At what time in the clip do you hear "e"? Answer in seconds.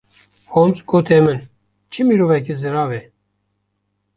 2.99-3.01